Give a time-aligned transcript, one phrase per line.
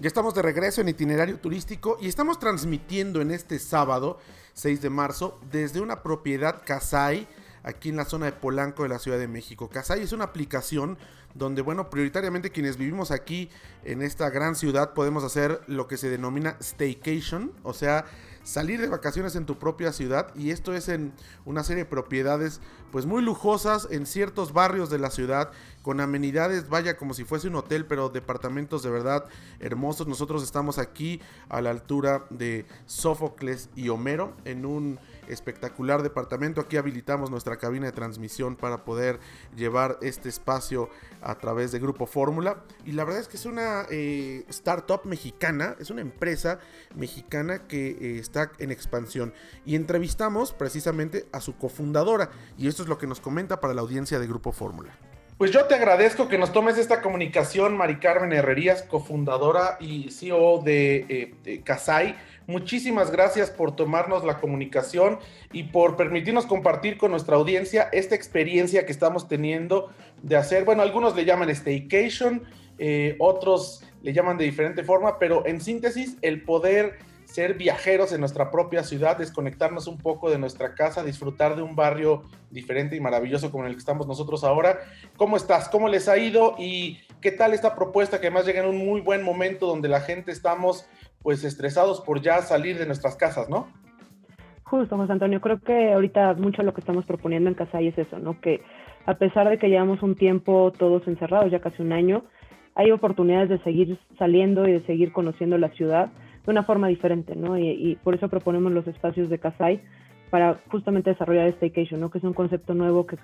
[0.00, 4.18] Ya estamos de regreso en itinerario turístico y estamos transmitiendo en este sábado,
[4.54, 7.28] 6 de marzo, desde una propiedad Casay,
[7.64, 9.68] aquí en la zona de Polanco de la Ciudad de México.
[9.68, 10.96] Casay es una aplicación
[11.34, 13.50] donde, bueno, prioritariamente quienes vivimos aquí
[13.84, 18.06] en esta gran ciudad podemos hacer lo que se denomina staycation, o sea,
[18.42, 21.12] salir de vacaciones en tu propia ciudad y esto es en
[21.44, 22.60] una serie de propiedades
[22.90, 25.50] pues muy lujosas en ciertos barrios de la ciudad
[25.82, 29.24] con amenidades, vaya como si fuese un hotel, pero departamentos de verdad
[29.60, 30.06] hermosos.
[30.06, 34.98] Nosotros estamos aquí a la altura de Sófocles y Homero en un
[35.32, 36.60] espectacular departamento.
[36.60, 39.20] Aquí habilitamos nuestra cabina de transmisión para poder
[39.56, 40.90] llevar este espacio
[41.22, 42.64] a través de Grupo Fórmula.
[42.84, 46.58] Y la verdad es que es una eh, startup mexicana, es una empresa
[46.94, 49.32] mexicana que eh, está en expansión.
[49.64, 52.30] Y entrevistamos precisamente a su cofundadora.
[52.58, 55.09] Y esto es lo que nos comenta para la audiencia de Grupo Fórmula.
[55.40, 60.60] Pues yo te agradezco que nos tomes esta comunicación, Mari Carmen Herrerías, cofundadora y CEO
[60.60, 62.14] de, eh.
[62.46, 65.18] Muchísimas gracias por tomarnos la comunicación
[65.50, 70.82] y por permitirnos compartir con nuestra audiencia esta experiencia que estamos teniendo de hacer, bueno,
[70.82, 72.42] algunos le llaman staycation,
[72.76, 76.98] eh, otros le llaman de diferente forma, pero en síntesis, el poder
[77.30, 81.76] ser viajeros en nuestra propia ciudad, desconectarnos un poco de nuestra casa, disfrutar de un
[81.76, 84.80] barrio diferente y maravilloso como el que estamos nosotros ahora.
[85.16, 85.68] ¿Cómo estás?
[85.68, 86.56] ¿Cómo les ha ido?
[86.58, 90.00] ¿Y qué tal esta propuesta que además llega en un muy buen momento donde la
[90.00, 90.86] gente estamos
[91.22, 93.68] pues estresados por ya salir de nuestras casas, ¿no?
[94.64, 98.18] Justo, José Antonio, creo que ahorita mucho lo que estamos proponiendo en Casa es eso,
[98.18, 98.40] ¿no?
[98.40, 98.62] Que
[99.06, 102.24] a pesar de que llevamos un tiempo todos encerrados, ya casi un año,
[102.74, 106.10] hay oportunidades de seguir saliendo y de seguir conociendo la ciudad
[106.44, 107.58] de una forma diferente, ¿no?
[107.58, 109.80] Y, por eso proponemos los espacios de Casai
[110.30, 112.10] para justamente desarrollar Staycation, ¿no?
[112.10, 113.16] Que es un concepto nuevo que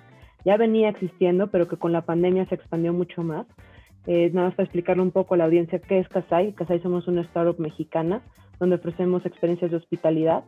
[0.45, 3.47] ya venía existiendo, pero que con la pandemia se expandió mucho más.
[4.05, 6.53] Eh, nada más para explicarle un poco a la audiencia qué es Casai.
[6.53, 8.21] Casai somos una startup mexicana
[8.59, 10.43] donde ofrecemos experiencias de hospitalidad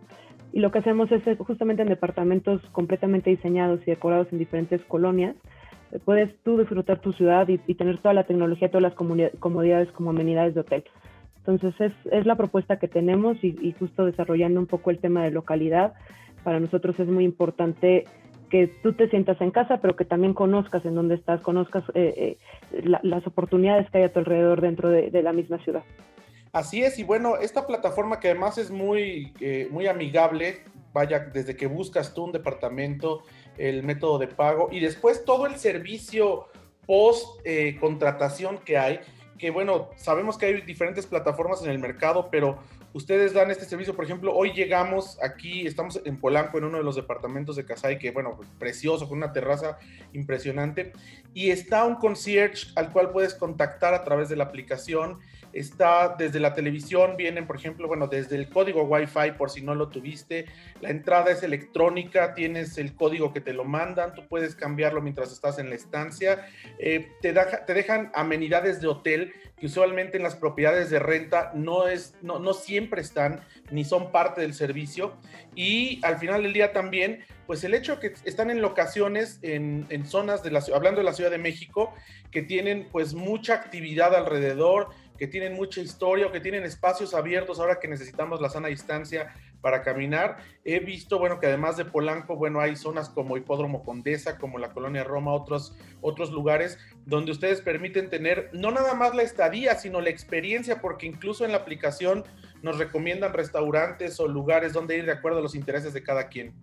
[0.51, 5.35] y lo que hacemos es justamente en departamentos completamente diseñados y decorados en diferentes colonias.
[5.91, 10.09] Eh, puedes tú disfrutar tu ciudad y, tener toda la tecnología, todas las comodidades como
[10.09, 10.83] amenidades de hotel.
[11.45, 15.31] Entonces es, es la propuesta que tenemos y, justo desarrollando un poco el tema de
[15.31, 15.93] localidad.
[16.43, 18.05] Para nosotros es muy importante
[18.49, 22.37] que tú te sientas en casa, pero que también conozcas en dónde estás, conozcas eh,
[22.73, 25.83] eh, las oportunidades que hay a tu alrededor dentro de, la misma ciudad.
[26.51, 30.63] Así es, y bueno, esta plataforma que además es muy, eh, muy amigable,
[30.93, 33.21] vaya, desde que buscas tú un departamento,
[33.57, 36.47] el método de pago y después todo el servicio
[36.87, 37.45] post
[37.79, 38.99] contratación que hay,
[39.39, 42.59] que bueno, sabemos que hay diferentes plataformas en el mercado, pero
[42.93, 46.83] ustedes dan este servicio, por ejemplo, hoy llegamos aquí, estamos en Polanco, en uno de
[46.83, 49.79] los departamentos de Casay, que bueno, precioso, con una terraza
[50.13, 50.93] impresionante,
[51.33, 55.19] y está un concierge al cual puedes contactar a través de la aplicación
[55.53, 59.75] está desde la televisión, vienen, por ejemplo, bueno, desde el código Wi-Fi, por si no
[59.75, 60.45] lo tuviste,
[60.81, 65.31] la entrada es electrónica, tienes el código que te lo mandan, tú puedes cambiarlo mientras
[65.31, 70.35] estás en la estancia, eh, te, te dejan amenidades de hotel que usualmente en las
[70.35, 75.13] propiedades de renta no, es, no, no siempre están ni son parte del servicio
[75.55, 80.05] y al final del día también pues el hecho que están en locaciones, en, en,
[80.05, 81.95] zonas de la hablando de la Ciudad de México,
[82.29, 87.59] que tienen pues mucha actividad alrededor, que tienen mucha historia o que tienen espacios abiertos
[87.59, 90.37] ahora que necesitamos la sana distancia para caminar.
[90.63, 94.69] He visto, bueno, que además de Polanco, bueno, hay zonas como Hipódromo Condesa, como la
[94.69, 99.99] Colonia Roma, otros, otros lugares donde ustedes permiten tener no nada más la estadía, sino
[99.99, 102.23] la experiencia, porque incluso en la aplicación
[102.61, 106.53] nos recomiendan restaurantes o lugares donde ir de acuerdo a los intereses de cada quien.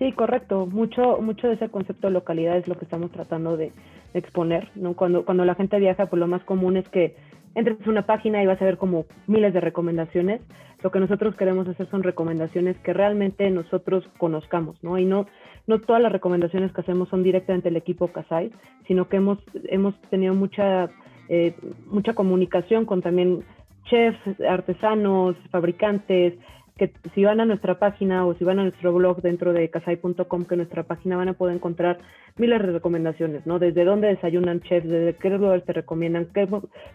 [0.00, 0.66] Sí, correcto.
[0.66, 3.72] Mucho, mucho de ese concepto de localidad es lo que estamos tratando de,
[4.14, 4.70] exponer.
[4.74, 4.94] ¿no?
[4.94, 7.16] Cuando, cuando la gente viaja, pues lo más común es que
[7.56, 10.42] entres una página y vas a ver como miles de recomendaciones.
[10.82, 14.98] Lo que nosotros queremos hacer son recomendaciones que realmente nosotros conozcamos, ¿no?
[14.98, 15.26] Y no,
[15.66, 18.52] no todas las recomendaciones que hacemos son directamente el equipo Casai,
[18.86, 20.90] sino que hemos, hemos tenido mucha,
[21.30, 21.54] eh,
[21.86, 23.42] mucha comunicación con también
[23.86, 26.34] chefs, artesanos, fabricantes,
[26.76, 30.44] que si van a nuestra página o si van a nuestro blog dentro de casai.com,
[30.44, 31.98] que nuestra página van a poder encontrar
[32.36, 33.58] miles de recomendaciones, ¿no?
[33.58, 36.46] Desde dónde desayunan chefs, desde qué lugares te recomiendan, qué,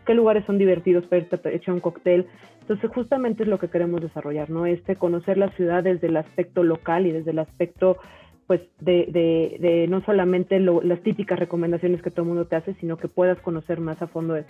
[0.06, 2.28] qué lugares son divertidos para irte echar un cóctel.
[2.62, 4.68] Entonces, justamente es lo que queremos desarrollar, ¿no?
[4.68, 7.98] Este, conocer la ciudad desde el aspecto local y desde el aspecto
[8.45, 12.74] pues de, de, de, no solamente las típicas recomendaciones que todo el mundo te hace,
[12.81, 14.44] sino que puedas conocer más a fondo de,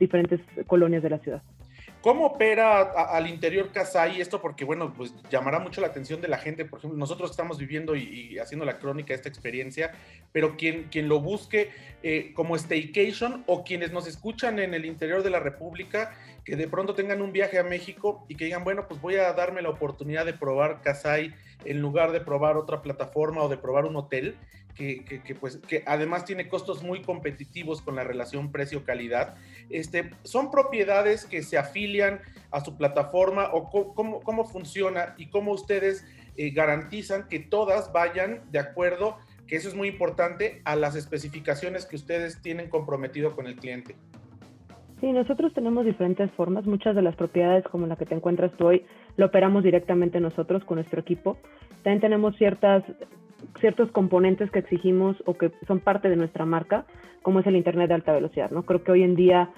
[0.00, 1.42] diferentes colonias de la ciudad.
[2.00, 4.40] ¿Cómo opera al interior Casay esto?
[4.40, 6.64] Porque, bueno, pues llamará mucho la atención de la gente.
[6.64, 9.92] Por ejemplo, nosotros estamos viviendo y, haciendo la crónica de esta experiencia,
[10.30, 11.70] pero quien, quien lo busque
[12.04, 16.14] eh, como staycation o quienes nos escuchan en el interior de la República,
[16.44, 19.32] que de pronto tengan un viaje a México y que digan, bueno, pues voy a
[19.32, 21.34] darme la oportunidad de probar Casay
[21.64, 24.36] en lugar de probar otra plataforma o de probar un hotel
[24.78, 29.34] que, pues, que además tiene costos muy competitivos con la relación precio-calidad.
[29.70, 32.20] Este, ¿Son propiedades que se afilian
[32.52, 38.42] a su plataforma o cómo, cómo funciona y cómo ustedes eh, garantizan que todas vayan
[38.52, 43.48] de acuerdo, que eso es muy importante, a las especificaciones que ustedes tienen comprometido con
[43.48, 43.96] el cliente?
[45.00, 46.66] Sí, nosotros tenemos diferentes formas.
[46.66, 48.84] Muchas de las propiedades como la que te encuentras tú hoy,
[49.16, 51.36] lo operamos directamente nosotros con nuestro equipo.
[51.82, 52.84] También tenemos ciertas
[53.60, 56.84] ciertos componentes que exigimos o que son parte de nuestra marca,
[57.22, 58.50] como es el Internet de alta velocidad.
[58.50, 58.64] ¿no?
[58.64, 59.50] Creo que hoy en día,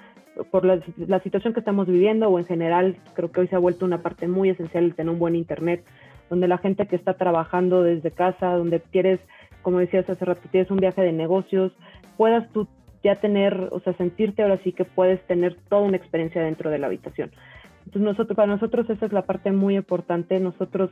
[0.51, 0.81] por la,
[1.21, 4.29] situación que estamos viviendo o en general, creo que hoy se ha vuelto una parte
[4.29, 5.85] muy esencial el tener un buen Internet,
[6.29, 9.21] donde la gente que está trabajando desde casa, donde quieres,
[9.63, 11.73] como decías hace rato, tienes un viaje de negocios,
[12.17, 12.69] puedas tú
[13.03, 16.79] ya tener, o sea, sentirte ahora sí que puedes tener toda una experiencia dentro de
[16.79, 17.31] la habitación.
[17.87, 20.39] Entonces nosotros, para nosotros esa es la parte muy importante.
[20.39, 20.91] Nosotros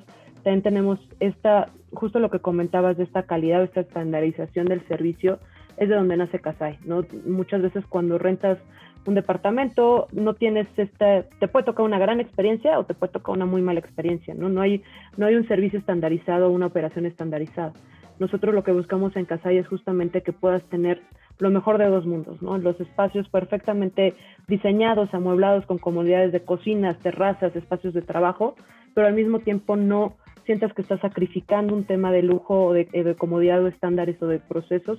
[0.49, 5.41] también tenemos esta, justo lo que comentabas de esta calidad, esta estandarización del servicio,
[5.77, 7.05] es de donde nace Casai, ¿no?
[7.27, 8.57] Muchas veces cuando rentas
[9.05, 13.37] un departamento no tienes esta, te puede tocar una gran experiencia o te puede tocar
[13.37, 14.49] una muy mala experiencia, ¿no?
[14.49, 14.83] No hay,
[15.19, 17.75] no hay un servicio estandarizado o una operación estandarizada.
[18.19, 21.03] Nosotros lo que buscamos en Casai es justamente que puedas tener
[21.39, 22.57] lo mejor de dos mundos, ¿no?
[22.57, 24.15] Los espacios perfectamente
[24.47, 28.57] diseñados, amueblados con comodidades de cocinas, terrazas, espacios de trabajo,
[28.95, 30.17] pero al mismo tiempo no
[30.49, 34.27] sientas que estás sacrificando un tema de lujo o de, de comodidad o estándares o
[34.27, 34.99] de procesos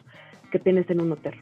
[0.51, 1.42] que tienes en un hotel.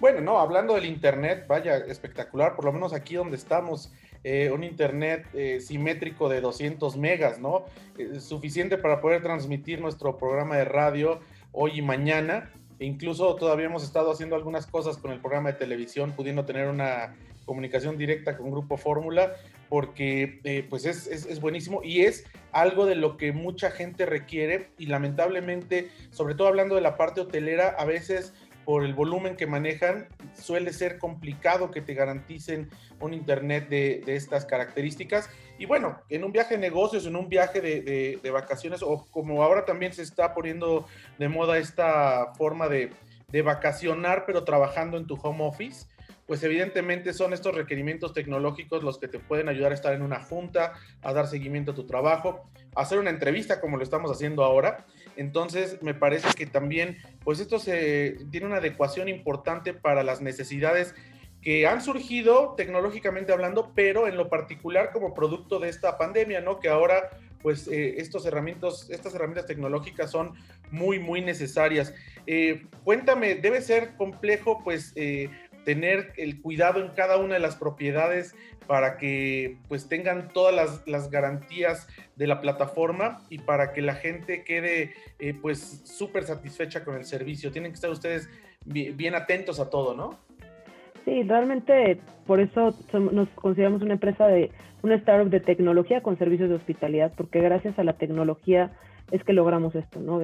[0.00, 3.92] Bueno, no, hablando del Internet, vaya, espectacular, por lo menos aquí donde estamos,
[4.24, 7.66] eh, un Internet eh, simétrico de 200 megas, ¿no?
[7.96, 11.20] Eh, suficiente para poder transmitir nuestro programa de radio
[11.52, 12.50] hoy y mañana.
[12.80, 17.14] Incluso todavía hemos estado haciendo algunas cosas con el programa de televisión, pudiendo tener una
[17.44, 19.34] comunicación directa con Grupo Fórmula,
[19.70, 24.72] porque eh, pues es, es, buenísimo y es algo de lo que mucha gente requiere
[24.76, 28.34] y lamentablemente, sobre todo hablando de la parte hotelera, a veces
[28.64, 32.70] por el volumen que manejan, suele ser complicado que te garanticen
[33.00, 35.30] un Internet de, estas características.
[35.58, 39.64] Y bueno, en un viaje de negocios, en un viaje de, vacaciones, o como ahora
[39.64, 40.86] también se está poniendo
[41.18, 42.92] de moda esta forma de,
[43.42, 45.86] vacacionar, pero trabajando en tu home office,
[46.30, 50.20] pues evidentemente son estos requerimientos tecnológicos los que te pueden ayudar a estar en una
[50.20, 54.44] junta, a dar seguimiento a tu trabajo, a hacer una entrevista como lo estamos haciendo
[54.44, 54.86] ahora.
[55.16, 60.94] Entonces, me parece que también, pues esto se, tiene una adecuación importante para las necesidades
[61.42, 66.60] que han surgido tecnológicamente hablando, pero en lo particular como producto de esta pandemia, ¿no?
[66.60, 67.10] Que ahora,
[67.42, 70.34] pues, eh, estos herramientas, estas herramientas tecnológicas son
[70.70, 71.92] muy, muy necesarias.
[72.28, 75.28] Eh, cuéntame, debe ser complejo, pues, eh,
[75.64, 78.34] tener el cuidado en cada una de las propiedades
[78.66, 84.44] para que pues tengan todas las, garantías de la plataforma y para que la gente
[84.44, 87.50] quede eh, pues súper satisfecha con el servicio.
[87.50, 88.28] Tienen que estar ustedes
[88.64, 90.18] bien, atentos a todo, ¿no?
[91.04, 94.50] Sí, realmente por eso nos consideramos una empresa de
[94.82, 98.70] una startup de tecnología con servicios de hospitalidad, porque gracias a la tecnología
[99.10, 100.20] es que logramos esto, ¿no?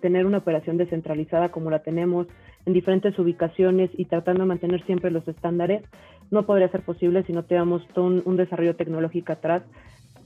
[0.00, 2.26] tener una operación descentralizada como la tenemos
[2.66, 5.82] en diferentes ubicaciones y tratando de mantener siempre los estándares,
[6.30, 9.62] no podría ser posible si no tuviéramos todo un, desarrollo tecnológico atrás.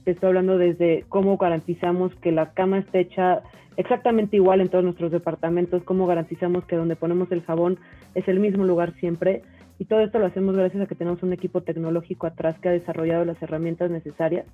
[0.03, 3.41] Te estoy hablando desde cómo garantizamos que la cama esté hecha
[3.77, 7.79] exactamente igual en todos nuestros departamentos, cómo garantizamos que donde ponemos el jabón
[8.13, 9.43] es el mismo lugar siempre.
[9.79, 12.73] Y todo esto lo hacemos gracias a que tenemos un equipo tecnológico atrás que ha
[12.73, 14.45] desarrollado las herramientas necesarias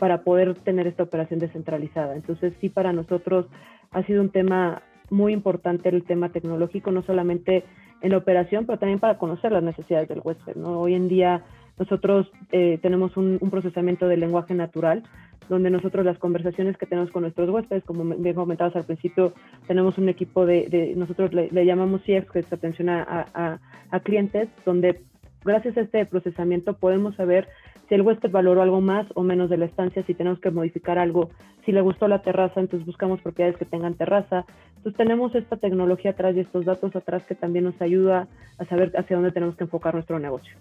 [0.00, 2.16] para poder tener esta operación descentralizada.
[2.16, 3.46] Entonces sí, para nosotros
[3.92, 7.64] ha sido un tema muy importante el tema tecnológico, no solamente
[8.00, 10.56] en la operación, pero también para conocer las necesidades del huésped.
[10.56, 10.80] ¿no?
[10.80, 11.44] Hoy en día
[11.78, 15.02] nosotros eh, tenemos un, procesamiento del lenguaje natural,
[15.50, 19.34] donde nosotros las conversaciones que tenemos con nuestros huéspedes, como bien comentabas al principio,
[19.66, 23.58] tenemos un equipo de, nosotros le, llamamos CX, que es atención a,
[23.90, 25.02] a clientes, donde
[25.44, 27.48] gracias a este procesamiento podemos saber
[27.90, 30.96] si el huésped valoró algo más o menos de la estancia, si tenemos que modificar
[30.96, 31.28] algo,
[31.66, 34.46] si le gustó la terraza, entonces buscamos propiedades que tengan terraza.
[34.76, 38.28] Entonces tenemos esta tecnología atrás y estos datos atrás que también nos ayuda
[38.58, 40.54] a saber hacia dónde tenemos que enfocar nuestro negocio.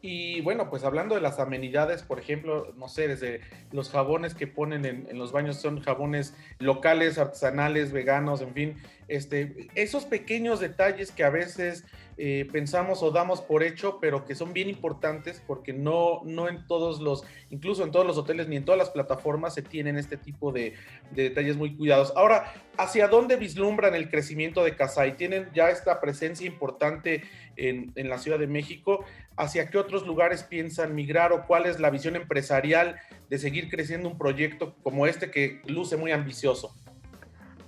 [0.00, 3.40] Y bueno, pues hablando de las amenidades, por ejemplo, no sé, desde
[3.72, 8.76] los jabones que ponen en, los baños son jabones locales, artesanales, veganos, en fin,
[9.08, 11.84] este, esos pequeños detalles que a veces
[12.18, 16.66] eh, pensamos o damos por hecho, pero que son bien importantes porque no, no en
[16.66, 20.16] todos los, incluso en todos los hoteles ni en todas las plataformas se tienen este
[20.16, 20.74] tipo de,
[21.10, 22.14] detalles muy cuidados.
[22.16, 25.18] Ahora, ¿hacia dónde vislumbran el crecimiento de Casai?
[25.18, 27.22] Tienen ya esta presencia importante
[27.56, 29.04] en, en la Ciudad de México.
[29.36, 32.96] ¿Hacia qué otros lugares piensan migrar o cuál es la visión empresarial
[33.28, 36.74] de seguir creciendo un proyecto como este que luce muy ambicioso?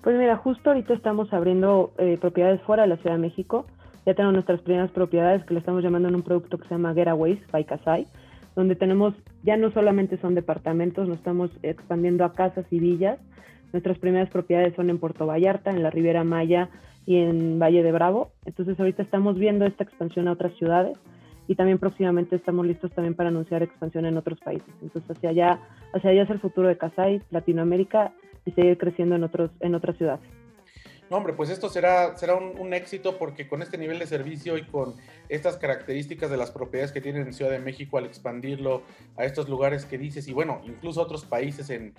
[0.03, 3.67] Pues mira, justo ahorita estamos abriendo eh, propiedades fuera de la Ciudad de México.
[4.07, 6.95] Ya tenemos nuestras primeras propiedades que le estamos llamando en un producto que se llama
[6.95, 8.07] Getaways by Casai,
[8.55, 13.19] donde tenemos, ya no solamente son departamentos, nos estamos expandiendo a casas y villas.
[13.73, 16.71] Nuestras primeras propiedades son en Puerto Vallarta, en la Riviera Maya
[17.05, 18.31] y en Valle de Bravo.
[18.47, 20.97] Entonces ahorita estamos viendo esta expansión a otras ciudades
[21.49, 24.73] y también próximamente estamos listos también para anunciar expansión en otros países.
[24.81, 25.59] Entonces hacia allá,
[25.93, 28.13] hacia allá es el futuro de Casai, Latinoamérica
[28.49, 29.29] y seguir creciendo en
[29.61, 30.39] en otras ciudades.
[31.11, 34.65] No, hombre, pues esto será, será un, éxito porque con este nivel de servicio y
[34.65, 34.95] con
[35.31, 38.83] estas características de las propiedades que tienen en Ciudad de México al expandirlo
[39.17, 41.95] a estos lugares que dices y bueno, incluso otros países en,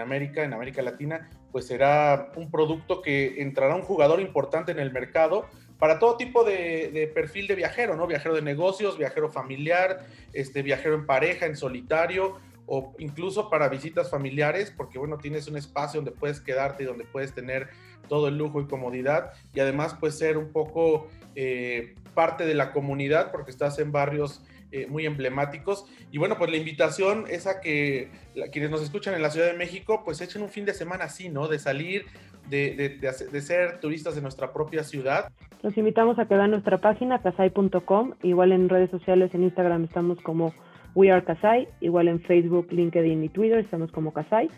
[0.00, 4.90] América, en América Latina, pues será un producto que entrará un jugador importante en el
[4.92, 5.44] mercado
[5.78, 8.06] para todo tipo de, de, perfil de viajero, ¿no?
[8.06, 14.10] Viajero de negocios, viajero familiar, este, viajero en pareja, en solitario o incluso para visitas
[14.10, 17.68] familiares, porque bueno, tienes un espacio donde puedes quedarte y donde puedes tener
[18.08, 22.72] todo el lujo y comodidad y además puedes ser un poco eh, parte de la
[22.72, 24.42] comunidad porque estás en barrios
[24.72, 25.86] eh, muy emblemáticos.
[26.10, 28.10] Y bueno, pues la invitación es a que
[28.52, 31.28] quienes nos escuchan en la Ciudad de México, pues echen un fin de semana así,
[31.28, 31.46] ¿no?
[31.46, 32.06] De salir,
[32.50, 35.30] de, de, ser turistas de nuestra propia ciudad.
[35.62, 40.20] Los invitamos a que vean nuestra página, casai.com, igual en redes sociales, en Instagram estamos
[40.22, 40.52] como
[40.94, 44.50] We Are Kasai, igual en Facebook, LinkedIn y Twitter estamos como Kasai.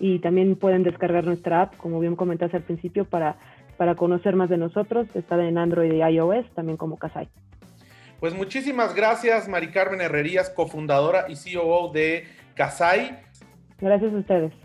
[0.00, 3.36] Y también pueden descargar nuestra app, como bien comentaste al principio, para,
[3.76, 5.06] para conocer más de nosotros.
[5.14, 7.28] Está en Android y iOS, también como Kasai.
[8.18, 12.24] Pues muchísimas gracias, Mari Carmen Herrerías, cofundadora y CEO de
[12.54, 13.18] Kasai.
[13.78, 14.63] Gracias a ustedes.